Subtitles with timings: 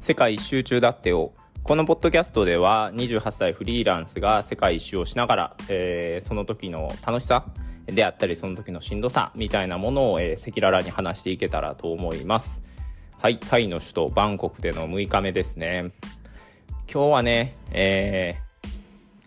[0.00, 1.32] 世界一周中だってよ。
[1.62, 7.44] このポッドキャストでは28歳フリーランスが世界一周をしながら、えー、その時の楽しさ
[7.84, 12.62] であったりその時のしんどさみたいなものを、赤裸々に話していけたらと思います。
[13.18, 15.92] はい、タイの首都バンコクでの6日目ですね。
[16.90, 18.36] 今日はね、え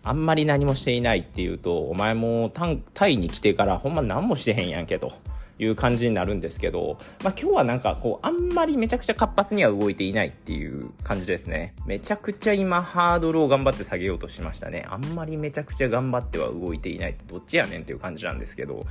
[0.02, 2.50] ー、あんまり何もしていないっていうと、お前も
[2.94, 5.12] タイに来てからほんま何もしてへんやんけと。
[5.58, 11.74] いう感じになるんですけど、まあ、今日はなんかこうあんまりめちゃくちゃ活発には動いていないっていう感じですね。
[11.86, 14.86] めちゃくちゃ今ハードルを頑張って下げようとしましたね。
[14.88, 18.86] あんまりめちゃくちゃ頑張っては動いていないどっちやねんっていう感じなんですけど、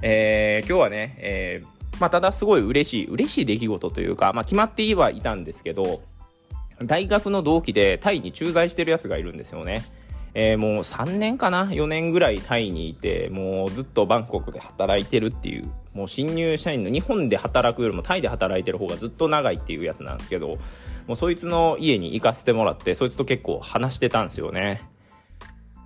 [0.00, 6.00] えー、今日はね、えー、まあ、ただすごい嬉しい嬉しい出来事というか、まあ、決まってはいたんですけど
[6.82, 9.84] 大学の同期でタイに駐在してるやつがいるんですよね。
[10.34, 20.58] えー、もう3年かな？4年ぐらいタイにいてもうずっとバンコクで働いてるっていうもう新入社員の日本で働くよりもタイで働いてる方がずっと長いっていうやつなんですけど
[21.06, 24.88] もうそいつの家に行かせてもらってそいつと結構話してたんですよね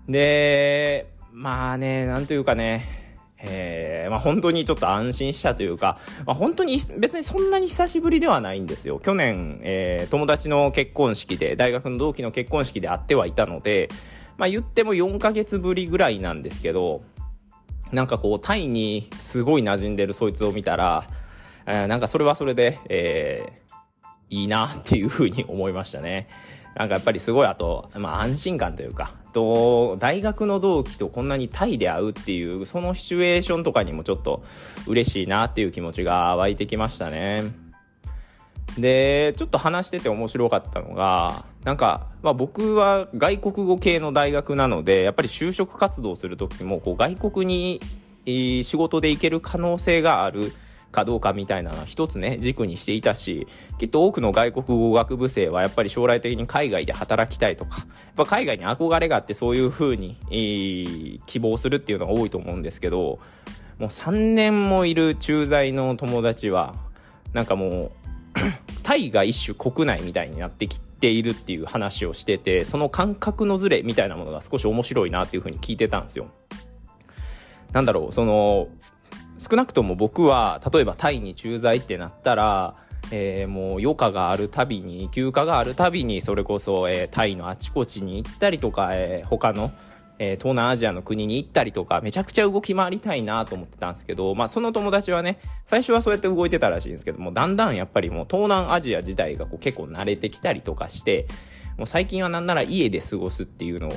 [0.08, 3.06] でまあねなんというかね
[3.38, 8.98] えー、まあ、本当にちょっと安心したというか、まあ、本当に別にそんなに久しぶりではないんですよ。
[8.98, 13.88] 去年、えー、友達の結婚式で、大学の同期の結婚式で会ってはいたので、
[14.38, 17.02] まあ、言っても4ヶ月ぶりぐらいなんですけど、
[17.92, 21.06] なんかこう、タイにすごい馴染んでるそいつを見たら、
[21.66, 26.28] えー、なんかそれはそれで、えー、いいなっていうふうに思いましたね。
[26.74, 34.42] なんかやっぱりすごいあと、まあ安心感というか、と、大学の同期とこんなにタイで会うっていう、そのシチュエーションとかにもちょっと
[34.86, 37.65] 嬉しいなっていう気持ちが湧いてきましたね。
[38.78, 47.80] で、ちょっと話してて面白かったのが、なんか、まあ、僕は外国語系の大学なので、やっぱり就職活動する時も、こう外国に、
[48.64, 50.52] 仕事で行ける可能性がある
[50.90, 53.46] かどうかみたいなのは一つね、軸にしていたし、
[53.78, 57.86] きっと多くの外国語学部生はやっぱり将来的に海外で働きたいとか、やっ
[58.16, 63.18] ぱ海外に憧れがあってそういう風に、希望するっていうのが多いと思うんですけど、
[63.78, 66.74] もう3年もいる駐在の友達は、
[67.32, 67.90] なんかもう、
[68.86, 76.28] タイが一種国内みたいになってきているっていう話をしててその感覚のズレみたいなものが少し面白いなっていうふうに聞いてたんですよ。
[77.72, 78.68] なんだろうその
[79.38, 82.76] 少なくとも僕は例えばタイに駐在ってなったら、
[83.10, 89.72] えー、もう余暇があるたびに休暇があるたびにそれこそ、えー、タイのあちこちに行ったりとか、えー、他の
[90.18, 101.26] えー、東南アジアの国に行ったりとか、めちゃくちゃ動き回りたいなと思ってたんですけど、まあその友達はね、最初はそうやって動いてたらしいんですけども、だんだんやっぱりもう東南アジア自体がこう結構慣れてきたりとかして、
[101.76, 103.90] もう最近はなんなら家で過ごすっていうの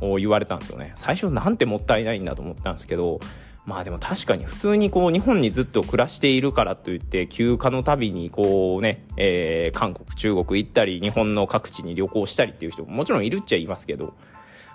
[0.00, 0.92] を言われたんですよね。
[0.96, 3.20] 最初なんてもったいないんだと思ったんですけど、
[3.66, 14.14] まあでも確かに普通にこう日本にずっと暮らしているからといって休暇のたびにこうね、えー、韓国中国行ったり日本の各地に旅行したりっていう人ももちろんいるっちゃいますけど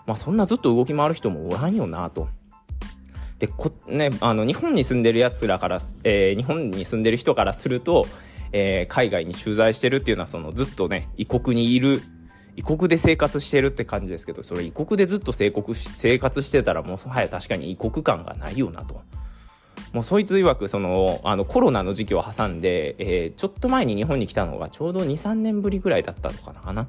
[0.05, 2.27] まあ、そんなずっと動き回る人もおらんよなと。
[3.39, 8.05] でこね、あの日本に住んでるやつらから、えー、日本に住んでる人からすると、
[8.51, 12.03] えー、海外に駐在してるっていうのはそのずっとね異国にいる
[12.55, 19.01] 異国で生活してるって感じですけどそれ異国でずっと生国生活してたらもうはや確かに異国感がないよなと。
[19.93, 26.87] もうそいつ曰くそのあのコロナの時期を挟んで、えー、ちょっと前に日本に来たのがちょうど23年ぶりぐらいだったのかな。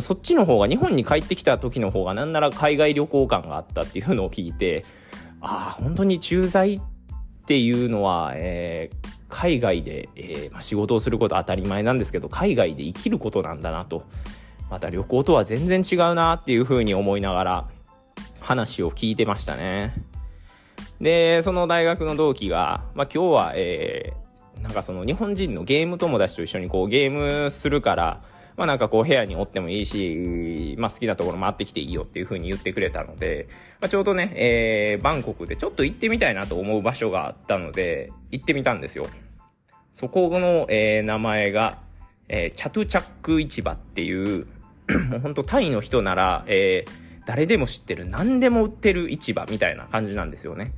[0.00, 4.84] そっちの方が日本に帰ってきた時の方がなんなら海外旅行感があったっていうのを聞いて
[5.40, 6.80] ああ本当に駐在っ
[7.46, 14.04] ていうのは、えー、海外で、えーまあ、仕事をすること当たり前なんですけど海外で生きることなんだなと。
[14.72, 17.68] また旅行とは全然違うなっていうふうに思いながら
[18.40, 19.92] 話を聞いてましたね。
[20.98, 28.22] でその大学の同期が、まあ、今日は、えー、なんかその日本人のゲーム友達と一緒にこうゲームするから
[28.56, 33.48] まあなんかこう部屋におってもいいし、まあ好きなところ回ってきていいよっていう風に言ってくれたので、
[33.80, 39.06] まあ、ちょうどね、えー、バンコクでちょっと行ってみたいなと思う場所があったので、行ってみたんですよ。
[39.94, 41.78] そこの、えー、名前が、
[42.28, 44.46] えー、チャトゥチャック市場っていう、
[45.10, 46.90] もうほんとタイの人なら、えー、
[47.26, 50.72] 誰でも知ってる何でも売ってる市場みたいな感じなんですよね。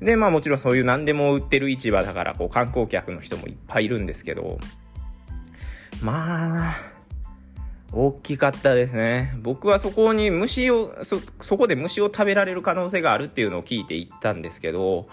[0.00, 4.58] で、まあもちろんそういう何でも売ってる市場だから、こう観光客の人もいっぱいいるんですけど、
[6.02, 6.74] まあ、
[7.96, 9.34] 大きかったですね。
[9.40, 15.06] 僕はそこに虫を、そ、そこで虫を食べられる可能性があるっていうのを聞いて行ったんですけど、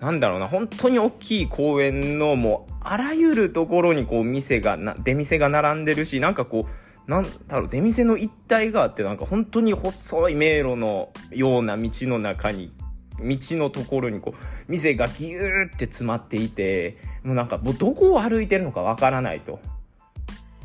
[0.00, 12.72] なんだろうな、本当に大きい公園のもう、あらゆるところにこう店がな、出店が並んでるし、なんかこう、なんだろう、出店の一帯があって、なんか本当に細い迷路のような道の中に、
[13.18, 19.58] 道のところにこう、店がギューって詰まっていて、もうなんか、もうどこを歩いてるのかわからないと。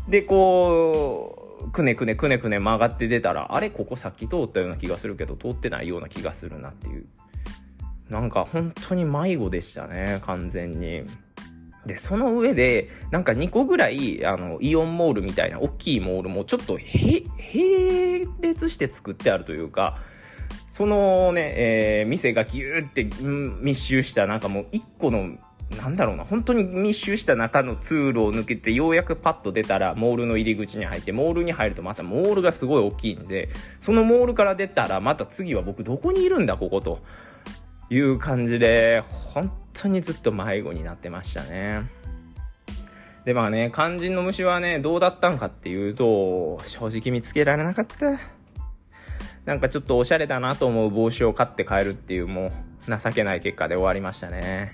[0.08, 7.06] でこうくねくねくねくね曲がって出たらあれここさっき通ったような気がするけど通ってないような気がするなっていう
[8.10, 11.04] なんか本当に迷子でしたね完全に。
[11.86, 20.00] で、その上で、なんか2個ぐらい、あの、イオンモールみたいな大きいモールもちょっと、並列して作ってあるというか、
[20.70, 23.08] そのね、えー、店がギューって
[23.62, 25.38] 密集したなんかもう1個の
[25.72, 37.00] なんだろうな、本当に密集した中の通路を抜けて、ようやくパッと出たら、モールの入り口に入って、モールに入るとまたモールがすごい大きいんで、そのモールから出たら、また次は僕どこにいるんだ、ここと。
[37.90, 39.02] いう感じで、
[39.34, 41.84] 本当にずっと迷子になってましたね。
[43.26, 48.20] で、まあね、肝心の虫はね、どうだったんかっていうと、正直見つけられなかった。
[49.46, 52.52] なんかちょっとおしゃれだなと思う帽子を買って帰るっていう、も
[52.88, 54.74] う、情けない結果で終わりましたね。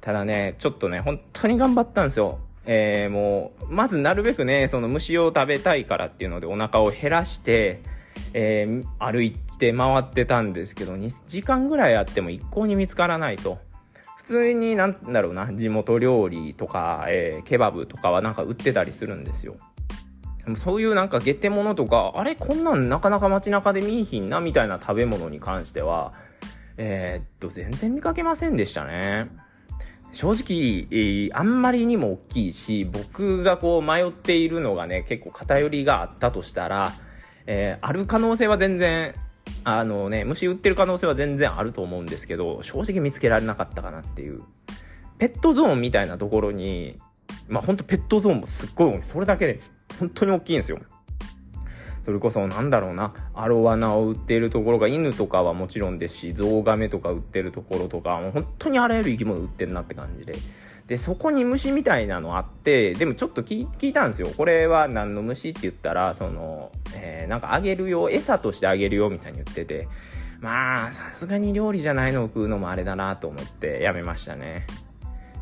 [0.00, 2.38] ただね、ちょっとね、本当に頑張ったんですよ。
[2.66, 7.80] えー、もう、まずなるべくね、その虫を食べたいからっていうのでお腹を減らして、
[8.32, 13.58] えー、歩いて回ってたんですけど、2時間ぐらいあっても一向に見つからないと。
[14.16, 19.56] 普通になんだろうな、地元料理とか、えー、ケバブとかはなんか売ってたりするんですよ。
[20.54, 26.12] そういうなんかゲテモノとか、あれこんなんなかなか街中で見いひんなみたいな食べ物に関しては、
[26.76, 29.28] えー、っと、全然見かけませんでしたね。
[30.12, 36.92] 正直、えー、あんまりにも大きいし、僕がこう迷っているのがね、結構偏りがあったとしたら、
[37.46, 39.14] えー、ある可能性は全然、
[39.64, 44.42] あのね、虫売ってる可能性は全然あると思うんですけど、正直見つけられなかったかなっていう。
[45.18, 46.98] ペットゾーンみたいなところに、
[47.48, 49.60] まあほんとペットゾーンもすっごい、それだけで
[49.98, 50.80] 本当に大きいんですよ。
[52.06, 60.36] それこそなんだろうな、アロワナを売っているところが犬とかはもちろんですし、ゾウガメとか売ってるところとか、もう本当にあらゆる生き物売ってるなって感じで。
[60.86, 64.28] で、そこに虫みたいなのあって、でもちょっと聞いたんですよ。
[64.36, 69.88] これは何の虫って言ったら、その、えー、なんかあげるよ、餌としてあげるよみたいに言ってて、
[70.38, 74.64] まあ、さすがに料理じゃないのを食うのもあれだなと思ってやめましたね。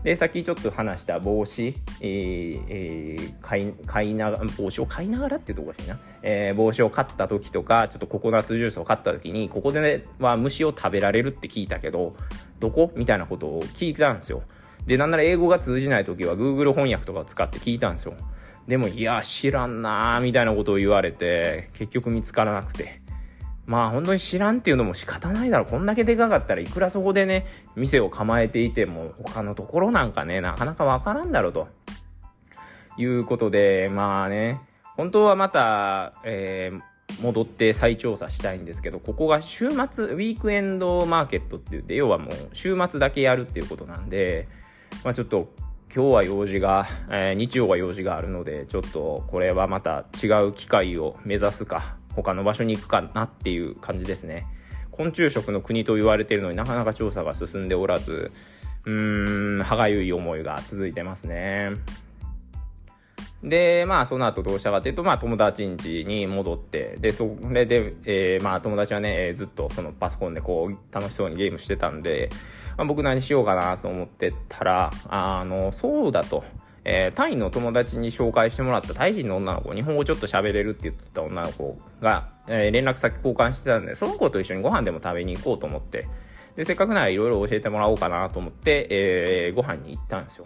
[0.04, 5.98] で、さっきちょっと話した帽子、えー、えー、買い、買いながら、帽子を買いながらっていうところしいな。
[6.22, 12.14] えー、帽子を買った時とか、ちょっとココナッツジュースを買った時に、ここでね、は虫を食べられるって聞いたけど、
[12.60, 14.42] どこみたいなことを聞いたんですよ。
[14.86, 18.12] で、なんなら英語が通じない時は Google 翻訳とかを使って聞いたんですよ。
[18.68, 23.00] でも、いや、知らんなーみたいなことを言われて、結局見つからなくて。
[23.66, 25.66] まあ本当に知らんっていうのも仕方ないだろう。
[25.68, 27.46] こんだけでかかったらいくらそこでね、
[27.76, 31.68] 店を構えていても他のところなんかね、なかなかわからんだろうと。
[32.96, 34.60] いうことで、まあね、
[34.96, 44.48] 本当はまた、えー、戻って再調査したいんですけど、ここが週末、ウィークエンドマーケットって言って、要はもう週末だけやるっていうことなんで、
[45.02, 45.48] まあちょっと
[45.94, 54.46] 今日は用事が、えー、日曜は用事があるので、ちょっとこれはまた違う機会を目指すか、他の場所に行くかなっていう感じですね。
[54.90, 58.30] 昆虫食の国と言われているのになかなか調査が進んでおらず、
[58.84, 61.72] うーん、歯がゆい思いが続いてますね。
[63.42, 72.30] で、まあ、その後どうしたかというと、まあ、友達ん家に戻って、で、それで、えー、まあ、友達はね、えー、ずっとそのパソコンでこう、楽しそうにゲームしてたんで、
[72.78, 76.42] まあ、僕何しようかなと思ってたら、あの、そうだと。
[76.84, 86.06] えー、タイの友達に紹介してもらったタイ人の女の子、日本語ちょっと喋れるって言ってた女の子が、えー、連絡先交換してたんで、その子と一緒にご飯でも食べに行こうと思って、
[86.56, 90.44] で、せっかくならいろいろ教えてもらおうかなと思って、えー、ご飯に行ったんですよ。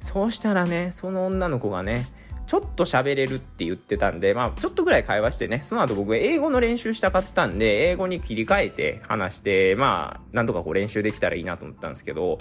[0.00, 2.06] そうしたらね、その女の子がね、
[2.46, 12.38] ちょっと喋れるって言ってたんで、まあ、ちょっとぐらい会話してね、その後僕英語の練習したかったんで、英語に切り替えて話して、まあ、なんとかこう練習できたらいいなと思ったんですけど、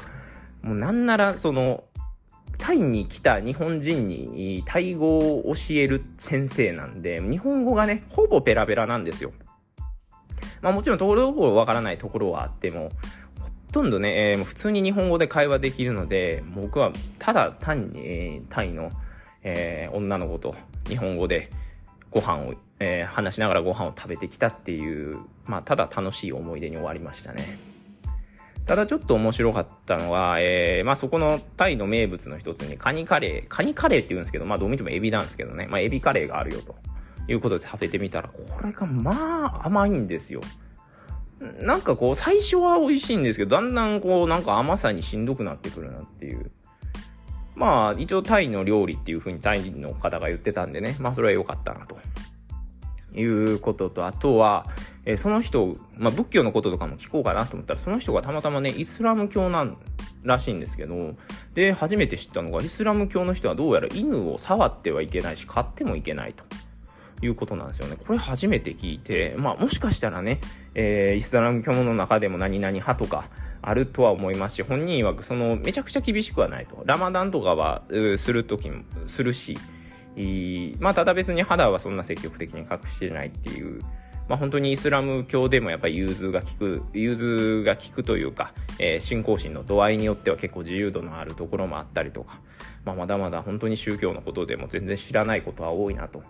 [0.63, 1.83] もうなんなら、その、
[2.61, 9.33] タイに来た日本人にタイ語を教える先生なんで、日本語がね、ほぼペラペラなんですよ。
[10.61, 12.91] まあもちろんところどころわからないところはあっても、
[13.39, 18.91] ほとんどね、えー、普通に日本語で会話できるので、僕はただ単に、えー、タイの、
[19.41, 20.55] えー、女の子と
[20.87, 21.49] 日本語で
[22.11, 27.70] ご飯を、えー、話しながらご飯を食べてきたっていう、まあただ楽しい思い出に終わりましたね。
[28.65, 36.75] ただちょっと面白かったのは、えー、まあそこのタイの名物の一つにカニカレー、カニカレーって言うんですけど、まあどう見てもエビなんですけどね、まあエビカレーがあるよと
[37.27, 40.41] いうことで食べてみたら、これがまあ甘いんですよ。
[41.59, 46.51] なんかこう最初は美味しいんですけど、だんだんこうなんか甘さにしんどくなってくるなっていう。
[47.55, 51.97] まあ一応タイの料理っていう風にタイの方が言ってたんでね、まあそれは良かったなと。
[53.13, 54.65] いうことと、あとは、
[55.05, 59.77] えー、その人、まあ、仏教のこととかも聞こうかなと思ったら、その人がたまたまね、イスラム教なん
[60.23, 61.15] らしいんですけど、
[61.53, 66.43] で、初めて知ったのが、イスラム教の人はどうやら犬を触ってはいけないし、飼ってもいけないと。
[67.23, 67.97] いうことなんですよね。
[67.97, 70.41] これ初めて聞いて、まあもしかしたらね、
[70.73, 73.29] えー、イスラム教の中でも何々派とか
[73.61, 76.81] あるとは思いますし、本人曰くそのめちゃくちゃ厳しくはないと。
[76.85, 77.83] ラマダンとかは
[78.17, 79.57] するときもするし、
[80.79, 83.81] まあただ別に肌はそんな積極的に隠してないっていう。
[84.29, 92.39] まあ、本当にイスラム教でもやっぱり融通が効く、融通が効くというか、えー、信仰心の度合いによっては結構自由度のあるところもあったりとか、
[92.85, 96.23] まあ、まだまだ本当に宗教のことでも全然知らないことは多いなと。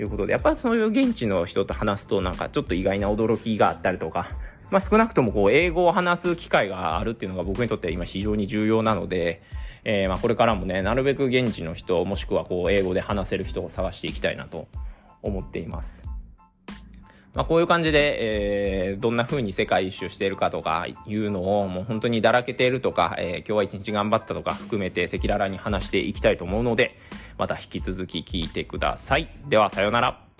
[0.00, 4.28] いうことで、やっぱそういう現地の人と話すとなんかちょっと意外な驚きがあったりとか、
[4.70, 9.42] まあ、少なくともこう英語を話す機会があるっていうのが僕にとっては今非常に重要なので、
[9.84, 14.68] えー、まあこれからもね、なるべく現地の人、もしくはこう英語で話せる人を探していきたいなと
[15.22, 16.08] 思っています。
[17.34, 26.98] まあ、こういう感じで、えー、どんな風に世界一周しているかとかいうのをもう本当にだらけているとか、えー、今日は一日頑張ったとか含めて赤裸々に話していきたいと思うので、
[27.38, 29.28] また引き続き聞いてください。
[29.48, 30.31] では、さようなら。